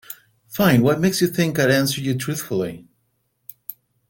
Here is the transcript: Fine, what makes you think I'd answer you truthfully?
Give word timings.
Fine, 0.47 0.81
what 0.81 0.99
makes 0.99 1.21
you 1.21 1.27
think 1.27 1.59
I'd 1.59 1.69
answer 1.69 2.01
you 2.01 2.17
truthfully? 2.17 2.87